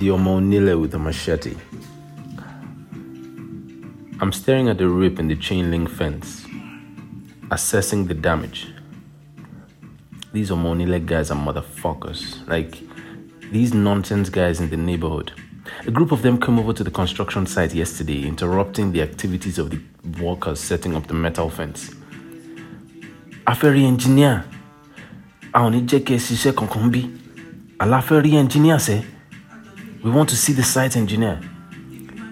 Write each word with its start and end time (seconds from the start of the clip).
the 0.00 0.08
Omonile 0.08 0.80
with 0.80 0.94
a 0.94 0.98
machete. 0.98 1.54
I'm 4.18 4.32
staring 4.32 4.70
at 4.70 4.78
the 4.78 4.88
rip 4.88 5.18
in 5.18 5.28
the 5.28 5.36
chain 5.36 5.70
link 5.70 5.90
fence, 5.90 6.46
assessing 7.50 8.06
the 8.06 8.14
damage. 8.14 8.68
These 10.32 10.48
Omonile 10.50 11.04
guys 11.04 11.30
are 11.30 11.36
motherfuckers. 11.36 12.48
Like, 12.48 12.78
these 13.52 13.74
nonsense 13.74 14.30
guys 14.30 14.58
in 14.58 14.70
the 14.70 14.76
neighborhood. 14.78 15.32
A 15.86 15.90
group 15.90 16.12
of 16.12 16.22
them 16.22 16.40
came 16.40 16.58
over 16.58 16.72
to 16.72 16.82
the 16.82 16.90
construction 16.90 17.44
site 17.44 17.74
yesterday, 17.74 18.26
interrupting 18.26 18.92
the 18.92 19.02
activities 19.02 19.58
of 19.58 19.68
the 19.68 19.80
workers 20.22 20.60
setting 20.60 20.96
up 20.96 21.08
the 21.08 21.14
metal 21.14 21.50
fence. 21.50 21.90
Afẹ́rí 23.46 23.84
engineer, 23.84 24.44
a 25.52 25.60
ò 25.60 25.70
ní 25.70 25.82
jẹ́ 25.86 26.00
kí 26.04 26.14
ẹ 26.14 26.18
ṣiṣẹ́ 26.18 26.54
kankan 26.54 26.90
bí. 26.90 27.10
Aláfẹ́rí 27.78 28.32
engineer 28.36 28.78
sẹ́, 28.80 29.02
we 30.02 30.10
want 30.10 30.30
to 30.30 30.36
see 30.36 30.54
the 30.54 30.62
site 30.62 30.96
engineer. 30.96 31.38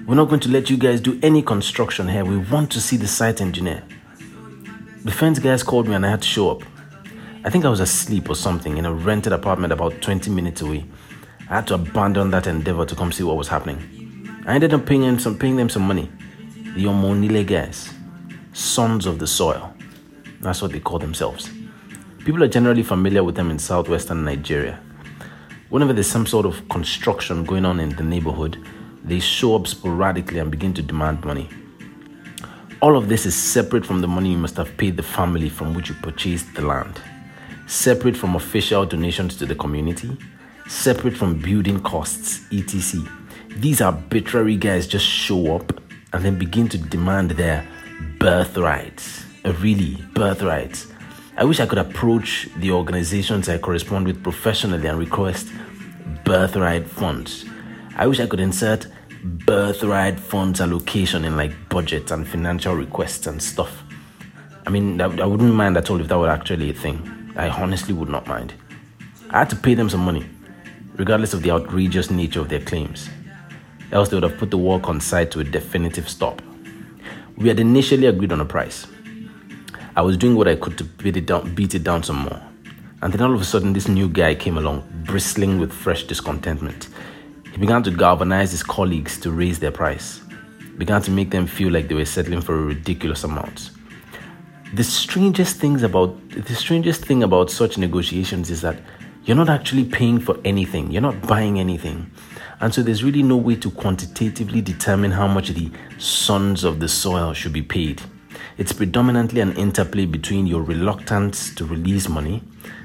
We're 0.06 0.14
not 0.14 0.28
going 0.30 0.40
to 0.40 0.48
let 0.48 0.70
you 0.70 0.78
guys 0.78 1.02
do 1.02 1.20
any 1.22 1.42
construction 1.42 2.08
here. 2.08 2.24
We 2.24 2.38
want 2.38 2.72
to 2.72 2.80
see 2.80 2.96
the 2.96 3.06
site 3.06 3.42
engineer. 3.42 3.84
The 5.04 5.10
fence 5.12 5.38
guys 5.38 5.62
called 5.62 5.86
me 5.86 5.94
and 5.94 6.06
I 6.06 6.10
had 6.10 6.22
to 6.22 6.28
show 6.28 6.50
up. 6.50 6.62
I 7.44 7.50
think 7.50 7.66
I 7.66 7.68
was 7.68 7.80
asleep 7.80 8.30
or 8.30 8.36
something 8.36 8.78
in 8.78 8.86
a 8.86 8.92
rented 8.92 9.34
apartment 9.34 9.74
about 9.74 10.00
20 10.00 10.30
minutes 10.30 10.62
away. 10.62 10.86
I 11.50 11.56
had 11.56 11.66
to 11.66 11.74
abandon 11.74 12.30
that 12.30 12.46
endeavor 12.46 12.86
to 12.86 12.96
come 12.96 13.12
see 13.12 13.22
what 13.22 13.36
was 13.36 13.48
happening. 13.48 14.40
I 14.46 14.54
ended 14.54 14.72
up 14.72 14.86
paying 14.86 15.02
them 15.02 15.18
some, 15.18 15.38
paying 15.38 15.56
them 15.56 15.68
some 15.68 15.82
money. 15.82 16.10
The 16.74 16.84
Omonile 16.86 17.46
guys, 17.46 17.92
sons 18.54 19.04
of 19.04 19.18
the 19.18 19.26
soil. 19.26 19.74
That's 20.40 20.62
what 20.62 20.72
they 20.72 20.80
call 20.80 20.98
themselves. 20.98 21.50
People 22.24 22.42
are 22.42 22.48
generally 22.48 22.82
familiar 22.82 23.22
with 23.22 23.34
them 23.34 23.50
in 23.50 23.58
southwestern 23.58 24.24
Nigeria. 24.24 24.80
Whenever 25.70 25.92
there's 25.92 26.10
some 26.10 26.26
sort 26.26 26.46
of 26.46 26.66
construction 26.70 27.44
going 27.44 27.66
on 27.66 27.78
in 27.78 27.90
the 27.90 28.02
neighborhood, 28.02 28.56
they 29.04 29.20
show 29.20 29.54
up 29.54 29.66
sporadically 29.66 30.38
and 30.38 30.50
begin 30.50 30.72
to 30.72 30.80
demand 30.80 31.22
money. 31.24 31.46
All 32.80 32.96
of 32.96 33.08
this 33.08 33.26
is 33.26 33.34
separate 33.34 33.84
from 33.84 34.00
the 34.00 34.08
money 34.08 34.30
you 34.30 34.38
must 34.38 34.56
have 34.56 34.74
paid 34.78 34.96
the 34.96 35.02
family 35.02 35.50
from 35.50 35.74
which 35.74 35.90
you 35.90 35.94
purchased 35.96 36.54
the 36.54 36.62
land, 36.62 36.98
separate 37.66 38.16
from 38.16 38.34
official 38.34 38.86
donations 38.86 39.36
to 39.36 39.44
the 39.44 39.54
community, 39.54 40.16
separate 40.68 41.16
from 41.16 41.38
building 41.38 41.80
costs, 41.80 42.46
etc. 42.50 43.02
These 43.56 43.82
arbitrary 43.82 44.56
guys 44.56 44.86
just 44.86 45.04
show 45.04 45.54
up 45.54 45.82
and 46.14 46.24
then 46.24 46.38
begin 46.38 46.70
to 46.70 46.78
demand 46.78 47.32
their 47.32 47.68
birthrights. 48.18 49.24
Uh, 49.44 49.52
really, 49.54 49.96
birthrights. 50.14 50.86
I 51.38 51.44
wish 51.44 51.60
I 51.60 51.66
could 51.66 51.78
approach 51.78 52.48
the 52.56 52.72
organizations 52.72 53.48
I 53.48 53.58
correspond 53.58 54.08
with 54.08 54.24
professionally 54.24 54.88
and 54.88 54.98
request 54.98 55.46
birthright 56.24 56.84
funds. 56.88 57.44
I 57.94 58.08
wish 58.08 58.18
I 58.18 58.26
could 58.26 58.40
insert 58.40 58.88
birthright 59.22 60.18
funds 60.18 60.60
allocation 60.60 61.24
in 61.24 61.36
like 61.36 61.52
budget 61.68 62.10
and 62.10 62.26
financial 62.26 62.74
requests 62.74 63.28
and 63.28 63.40
stuff. 63.40 63.84
I 64.66 64.70
mean, 64.70 65.00
I, 65.00 65.04
I 65.04 65.26
wouldn't 65.26 65.54
mind 65.54 65.76
at 65.76 65.88
all 65.90 66.00
if 66.00 66.08
that 66.08 66.18
were 66.18 66.28
actually 66.28 66.70
a 66.70 66.74
thing. 66.74 67.32
I 67.36 67.50
honestly 67.50 67.94
would 67.94 68.08
not 68.08 68.26
mind. 68.26 68.54
I 69.30 69.38
had 69.38 69.50
to 69.50 69.56
pay 69.56 69.74
them 69.74 69.88
some 69.88 70.00
money, 70.00 70.28
regardless 70.96 71.34
of 71.34 71.44
the 71.44 71.52
outrageous 71.52 72.10
nature 72.10 72.40
of 72.40 72.48
their 72.48 72.62
claims. 72.62 73.08
Else, 73.92 74.08
they 74.08 74.16
would 74.16 74.28
have 74.28 74.38
put 74.38 74.50
the 74.50 74.58
work 74.58 74.88
on 74.88 75.00
site 75.00 75.30
to 75.30 75.38
a 75.40 75.44
definitive 75.44 76.08
stop. 76.08 76.42
We 77.36 77.46
had 77.46 77.60
initially 77.60 78.06
agreed 78.06 78.32
on 78.32 78.40
a 78.40 78.44
price. 78.44 78.88
I 79.98 80.00
was 80.00 80.16
doing 80.16 80.36
what 80.36 80.46
I 80.46 80.54
could 80.54 80.78
to 80.78 80.84
beat 80.84 81.16
it 81.16 81.26
down, 81.26 81.56
beat 81.56 81.74
it 81.74 81.82
down 81.82 82.04
some 82.04 82.18
more. 82.18 82.40
And 83.02 83.12
then 83.12 83.20
all 83.20 83.34
of 83.34 83.40
a 83.40 83.44
sudden, 83.44 83.72
this 83.72 83.88
new 83.88 84.08
guy 84.08 84.36
came 84.36 84.56
along, 84.56 84.88
bristling 85.04 85.58
with 85.58 85.72
fresh 85.72 86.04
discontentment. 86.04 86.86
He 87.50 87.58
began 87.58 87.82
to 87.82 87.90
galvanize 87.90 88.52
his 88.52 88.62
colleagues 88.62 89.18
to 89.18 89.32
raise 89.32 89.58
their 89.58 89.72
price, 89.72 90.20
began 90.76 91.02
to 91.02 91.10
make 91.10 91.32
them 91.32 91.48
feel 91.48 91.72
like 91.72 91.88
they 91.88 91.96
were 91.96 92.04
settling 92.04 92.40
for 92.40 92.54
a 92.54 92.62
ridiculous 92.62 93.24
amount. 93.24 93.72
The 94.72 94.84
strangest 94.84 95.56
things 95.56 95.82
about 95.82 96.16
the 96.30 96.54
strangest 96.54 97.04
thing 97.04 97.24
about 97.24 97.50
such 97.50 97.76
negotiations 97.76 98.52
is 98.52 98.60
that 98.60 98.80
you're 99.24 99.36
not 99.36 99.48
actually 99.48 99.84
paying 99.84 100.20
for 100.20 100.38
anything, 100.44 100.92
you're 100.92 101.02
not 101.02 101.26
buying 101.26 101.58
anything. 101.58 102.08
And 102.60 102.72
so 102.72 102.84
there's 102.84 103.02
really 103.02 103.24
no 103.24 103.36
way 103.36 103.56
to 103.56 103.70
quantitatively 103.72 104.60
determine 104.60 105.10
how 105.10 105.26
much 105.26 105.48
the 105.48 105.72
sons 105.98 106.62
of 106.62 106.78
the 106.78 106.86
soil 106.86 107.32
should 107.32 107.52
be 107.52 107.62
paid. 107.62 108.00
It's 108.56 108.72
predominantly 108.72 109.40
an 109.40 109.56
interplay 109.56 110.06
between 110.06 110.46
your 110.46 110.62
reluctance 110.62 111.54
to 111.54 111.64
release 111.64 112.08
money 112.08 112.42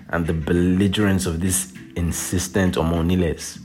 and 0.09 0.27
the 0.27 0.33
belligerence 0.33 1.25
of 1.25 1.41
these 1.41 1.73
insistent 1.95 2.75
omoniles. 2.75 3.63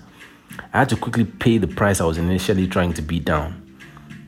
I 0.73 0.79
had 0.81 0.89
to 0.91 0.97
quickly 0.97 1.25
pay 1.25 1.59
the 1.59 1.67
price 1.67 2.01
I 2.01 2.05
was 2.05 2.19
initially 2.19 2.67
trying 2.67 2.95
to 2.95 3.03
beat 3.03 3.25
down 3.25 3.65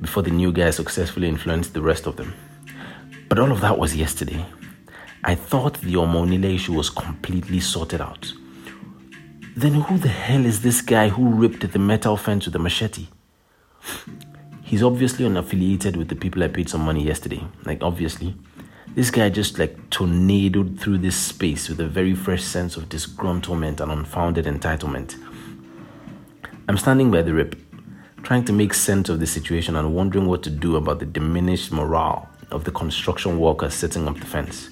before 0.00 0.22
the 0.22 0.31
new 0.31 0.53
guy 0.53 0.71
successfully 0.71 1.28
influenced 1.28 1.75
the 1.75 1.82
rest 1.82 2.06
of 2.06 2.16
them. 2.16 2.34
But 3.28 3.38
all 3.38 3.53
of 3.53 3.60
that 3.60 3.78
was 3.78 3.94
yesterday. 3.94 4.44
I 5.22 5.34
thought 5.34 5.81
the 5.81 5.94
Omonile 5.94 6.54
issue 6.54 6.72
was 6.72 6.88
completely 6.91 7.60
sorted 7.60 8.00
out. 8.00 8.32
Then 9.56 9.75
who 9.75 9.98
the 9.98 10.09
hell 10.09 10.47
is 10.47 10.62
this 10.62 10.81
guy 10.81 11.09
who 11.09 11.28
ripped 11.28 11.71
the 11.71 11.78
metal 11.78 12.16
fence 12.16 12.47
with 12.47 12.56
a 12.56 12.59
machete? 12.59 13.09
He's 14.71 14.85
obviously 14.85 15.25
unaffiliated 15.25 15.97
with 15.97 16.11
the 16.11 16.15
people 16.15 16.45
I 16.45 16.47
paid 16.47 16.69
some 16.69 16.83
money 16.83 17.03
yesterday. 17.03 17.45
Like, 17.65 17.83
obviously. 17.83 18.37
This 18.95 19.11
guy 19.11 19.29
just 19.29 19.59
like 19.59 19.91
tornadoed 19.91 20.79
through 20.79 20.99
this 20.99 21.17
space 21.17 21.69
with 21.69 21.81
a 21.81 21.89
very 21.89 22.15
fresh 22.15 22.45
sense 22.45 22.77
of 22.77 22.89
disgruntlement 22.89 23.81
and 23.81 23.91
unfounded 23.91 24.45
entitlement. 24.45 25.17
I'm 26.69 26.77
standing 26.77 27.11
by 27.11 27.23
the 27.23 27.35
rip, 27.35 27.57
trying 28.23 28.45
to 28.45 28.53
make 28.53 28.73
sense 28.73 29.09
of 29.09 29.19
the 29.19 29.27
situation 29.27 29.75
and 29.75 29.93
wondering 29.93 30.27
what 30.27 30.45
to 30.45 30.51
do 30.51 30.77
about 30.77 31.01
the 31.01 31.07
diminished 31.07 31.73
morale 31.73 32.29
of 32.53 32.63
the 32.63 32.71
construction 32.71 33.41
workers 33.41 33.75
setting 33.75 34.07
up 34.07 34.21
the 34.21 34.27
fence. 34.27 34.71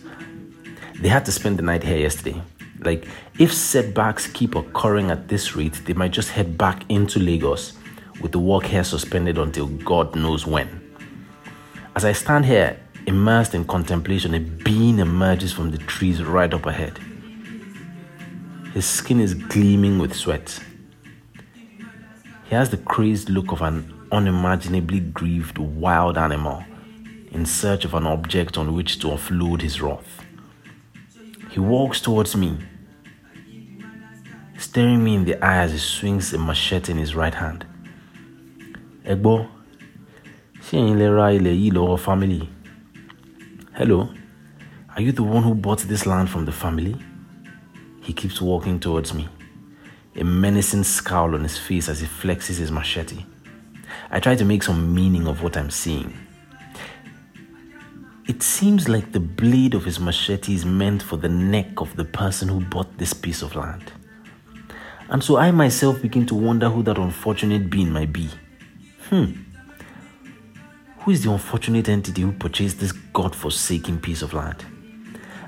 They 1.01 1.09
had 1.09 1.25
to 1.25 1.33
spend 1.33 1.59
the 1.59 1.63
night 1.63 1.83
here 1.83 1.99
yesterday. 1.99 2.41
Like, 2.79 3.09
if 3.41 3.53
setbacks 3.53 4.29
keep 4.29 4.55
occurring 4.55 5.11
at 5.11 5.27
this 5.27 5.57
rate, 5.57 5.83
they 5.87 5.93
might 5.93 6.13
just 6.13 6.31
head 6.31 6.57
back 6.57 6.89
into 6.89 7.19
Lagos 7.19 7.73
with 8.21 8.33
the 8.33 8.39
work 8.39 8.65
here 8.65 8.85
suspended 8.85 9.39
until 9.39 9.67
God 9.67 10.15
knows 10.15 10.47
when. 10.47 10.69
As 11.95 12.05
I 12.05 12.13
stand 12.13 12.47
here, 12.47 12.79
immersed 13.07 13.55
in 13.55 13.65
contemplation, 13.65 14.35
a 14.35 14.41
being 14.41 14.99
emerges 14.99 15.53
from 15.53 15.71
the 15.71 15.79
trees 15.79 16.23
right 16.23 16.53
up 16.53 16.67
ahead. 16.67 16.99
His 18.75 18.87
skin 18.87 19.19
is 19.21 19.35
gleaming 19.35 19.99
with 19.99 20.15
sweat. 20.15 20.61
He 22.45 22.55
has 22.55 22.71
the 22.71 22.77
crazed 22.77 23.31
look 23.31 23.51
of 23.53 23.63
an 23.63 23.93
unimaginably 24.13 25.01
grieved 25.01 25.59
wild 25.59 26.17
animal 26.17 26.65
in 27.31 27.45
search 27.45 27.85
of 27.85 27.95
an 27.95 28.07
object 28.07 28.57
on 28.57 28.75
which 28.75 28.99
to 29.01 29.09
offload 29.09 29.61
his 29.61 29.81
wrath. 29.81 30.25
He 31.51 31.61
walks 31.61 32.01
towards 32.01 32.37
me, 32.37 32.59
staring 34.57 35.03
me 35.03 35.15
in 35.15 35.25
the 35.25 35.43
eye 35.43 35.63
as 35.63 35.73
he 35.73 35.79
swings 35.79 36.33
a 36.33 36.39
machete 36.39 36.93
in 36.93 36.99
his 36.99 37.15
right 37.15 37.35
hand. 37.35 37.67
Egbo, 39.09 39.47
ṣé 40.67 40.77
ẹ̀yin 40.81 40.99
lè 41.01 41.07
ra 41.17 41.27
ilẹ̀ 41.37 41.57
yìí 41.61 41.71
lọ́wọ́ 41.77 41.99
family? 41.99 42.43
Hello, 43.79 44.11
are 44.95 45.01
you 45.01 45.13
the 45.13 45.23
one 45.23 45.43
who 45.43 45.55
bought 45.55 45.81
this 45.89 46.05
land 46.05 46.29
from 46.29 46.45
the 46.45 46.53
family? 46.53 46.95
He 48.03 48.13
keeps 48.13 48.43
walking 48.43 48.79
towards 48.79 49.15
me, 49.15 49.27
a 50.15 50.25
menacing 50.25 50.85
scowl 50.85 51.35
on 51.35 51.43
his 51.43 51.57
face 51.57 51.89
as 51.89 52.01
he 52.01 52.07
flexes 52.07 52.59
his 52.59 52.71
machete. 52.71 53.25
I 54.11 54.21
try 54.21 54.37
to 54.37 54.45
make 54.45 54.63
some 54.63 54.95
meaning 54.95 55.27
of 55.27 55.43
what 55.43 55.57
I'm 55.57 55.71
seeing. 55.71 56.13
It 58.27 58.43
seems 58.43 58.91
like 58.91 59.13
the 59.13 59.21
blade 59.21 59.73
of 59.73 59.87
his 59.87 59.99
machete 59.99 60.53
is 60.53 60.67
meant 60.67 61.01
for 61.03 61.17
the 61.17 61.31
neck 61.31 61.81
of 61.81 61.97
the 61.97 62.05
person 62.05 62.49
who 62.49 62.61
bought 62.61 62.99
this 62.99 63.15
piece 63.15 63.41
of 63.41 63.57
land. 63.57 63.91
And 65.09 65.25
so 65.25 65.39
I 65.39 65.51
myself 65.51 66.03
begin 66.03 66.27
to 66.27 66.35
wonder 66.35 66.69
who 66.69 66.83
that 66.83 66.99
unfortunate 66.99 67.71
being 67.71 67.91
might 67.91 68.13
be. 68.13 68.29
Hmm. 69.09 69.33
Who 70.99 71.13
is 71.13 71.25
the 71.25 71.33
unfortunate 71.33 71.89
entity 71.89 72.21
who 72.21 72.33
purchased 72.33 72.79
this 72.79 72.93
god-forsaken 72.93 74.01
piece 74.01 74.21
of 74.21 74.35
land? 74.35 74.67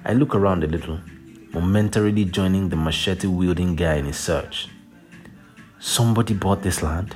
I 0.02 0.14
look 0.14 0.34
around 0.34 0.64
a 0.64 0.66
little, 0.66 0.98
momentarily 1.52 2.24
joining 2.24 2.70
the 2.70 2.76
machete 2.76 3.26
wielding 3.26 3.76
guy 3.76 3.96
in 3.96 4.06
his 4.06 4.16
search. 4.16 4.68
Somebody 5.78 6.32
bought 6.32 6.62
this 6.62 6.82
land? 6.82 7.14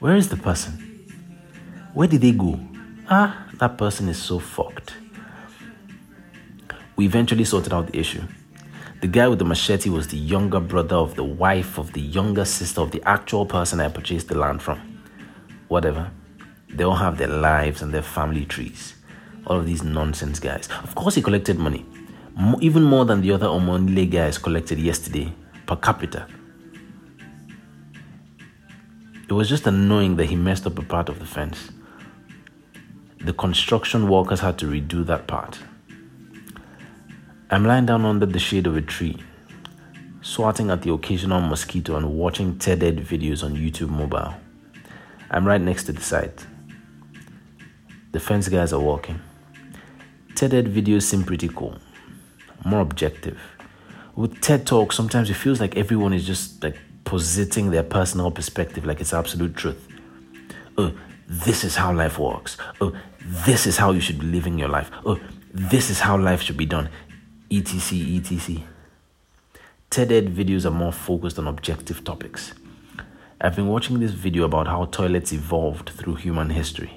Where 0.00 0.16
is 0.16 0.28
the 0.28 0.36
person? 0.36 0.72
Where 1.94 2.08
did 2.08 2.22
they 2.22 2.32
go? 2.32 2.58
Ah, 3.08 3.46
that 3.58 3.78
person 3.78 4.08
is 4.08 4.20
so 4.20 4.40
fucked. 4.40 4.94
We 6.96 7.04
eventually 7.04 7.44
sorted 7.44 7.72
out 7.72 7.92
the 7.92 7.98
issue. 8.00 8.22
The 9.00 9.06
guy 9.06 9.28
with 9.28 9.38
the 9.38 9.44
machete 9.44 9.88
was 9.88 10.08
the 10.08 10.18
younger 10.18 10.58
brother 10.58 10.96
of 10.96 11.14
the 11.14 11.22
wife 11.22 11.78
of 11.78 11.92
the 11.92 12.00
younger 12.00 12.44
sister 12.44 12.80
of 12.80 12.90
the 12.90 13.02
actual 13.04 13.46
person 13.46 13.78
I 13.78 13.88
purchased 13.88 14.26
the 14.26 14.36
land 14.36 14.60
from. 14.62 14.91
Whatever. 15.72 16.10
They 16.68 16.84
all 16.84 16.96
have 16.96 17.16
their 17.16 17.28
lives 17.28 17.80
and 17.80 17.94
their 17.94 18.02
family 18.02 18.44
trees. 18.44 18.94
All 19.46 19.58
of 19.58 19.64
these 19.64 19.82
nonsense 19.82 20.38
guys. 20.38 20.68
Of 20.82 20.94
course, 20.94 21.14
he 21.14 21.22
collected 21.22 21.58
money. 21.58 21.86
Even 22.60 22.82
more 22.82 23.06
than 23.06 23.22
the 23.22 23.32
other 23.32 23.46
Omonile 23.46 24.10
guys 24.10 24.36
collected 24.36 24.78
yesterday 24.78 25.32
per 25.66 25.76
capita. 25.76 26.26
It 29.26 29.32
was 29.32 29.48
just 29.48 29.66
annoying 29.66 30.16
that 30.16 30.26
he 30.26 30.36
messed 30.36 30.66
up 30.66 30.78
a 30.78 30.82
part 30.82 31.08
of 31.08 31.18
the 31.20 31.24
fence. 31.24 31.70
The 33.24 33.32
construction 33.32 34.10
workers 34.10 34.40
had 34.40 34.58
to 34.58 34.66
redo 34.66 35.06
that 35.06 35.26
part. 35.26 35.58
I'm 37.48 37.64
lying 37.64 37.86
down 37.86 38.04
under 38.04 38.26
the 38.26 38.38
shade 38.38 38.66
of 38.66 38.76
a 38.76 38.82
tree, 38.82 39.16
swatting 40.20 40.68
at 40.70 40.82
the 40.82 40.92
occasional 40.92 41.40
mosquito 41.40 41.96
and 41.96 42.12
watching 42.12 42.58
TED 42.58 42.82
Ed 42.82 42.98
videos 42.98 43.42
on 43.42 43.56
YouTube 43.56 43.88
mobile. 43.88 44.34
I'm 45.32 45.46
right 45.46 45.60
next 45.60 45.84
to 45.84 45.92
the 45.92 46.02
site. 46.02 46.46
The 48.12 48.20
fence 48.20 48.48
guys 48.48 48.74
are 48.74 48.80
walking. 48.80 49.18
TED 50.34 50.52
Ed 50.52 50.66
videos 50.66 51.04
seem 51.04 51.24
pretty 51.24 51.48
cool, 51.48 51.78
more 52.64 52.80
objective. 52.80 53.40
With 54.14 54.40
TED 54.42 54.66
Talk, 54.66 54.92
sometimes 54.92 55.30
it 55.30 55.34
feels 55.34 55.58
like 55.58 55.74
everyone 55.76 56.12
is 56.12 56.26
just 56.26 56.62
like 56.62 56.76
positing 57.04 57.70
their 57.70 57.82
personal 57.82 58.30
perspective 58.30 58.84
like 58.84 59.00
it's 59.00 59.14
absolute 59.14 59.56
truth. 59.56 59.88
Oh, 60.76 60.92
this 61.26 61.64
is 61.64 61.76
how 61.76 61.94
life 61.94 62.18
works. 62.18 62.58
Oh, 62.82 62.94
this 63.46 63.66
is 63.66 63.78
how 63.78 63.92
you 63.92 64.00
should 64.00 64.20
be 64.20 64.26
living 64.26 64.58
your 64.58 64.68
life. 64.68 64.90
Oh, 65.06 65.18
this 65.54 65.88
is 65.88 66.00
how 66.00 66.18
life 66.18 66.42
should 66.42 66.58
be 66.58 66.66
done. 66.66 66.90
etc. 67.50 68.16
etc. 68.16 68.62
TED 69.88 70.12
Ed 70.12 70.34
videos 70.34 70.66
are 70.66 70.70
more 70.70 70.92
focused 70.92 71.38
on 71.38 71.46
objective 71.48 72.04
topics. 72.04 72.52
I've 73.44 73.56
been 73.56 73.66
watching 73.66 73.98
this 73.98 74.12
video 74.12 74.44
about 74.44 74.68
how 74.68 74.84
toilets 74.84 75.32
evolved 75.32 75.88
through 75.88 76.14
human 76.14 76.50
history. 76.50 76.96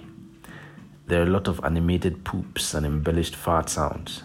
There 1.08 1.20
are 1.20 1.26
a 1.26 1.30
lot 1.30 1.48
of 1.48 1.60
animated 1.66 2.24
poops 2.24 2.76
and 2.76 2.86
embellished 2.86 3.36
fart 3.36 3.68
sounds. 3.68 4.22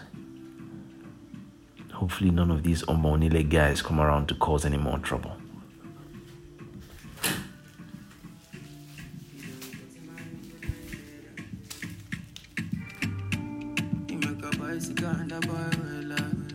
Hopefully, 1.93 2.29
none 2.29 2.51
of 2.51 2.61
these 2.61 2.83
Omonile 2.83 3.49
guys 3.49 3.81
come 3.81 3.99
around 3.99 4.27
to 4.27 4.35
cause 4.35 4.65
any 4.65 4.77
more 4.77 4.99
trouble. 4.99 5.35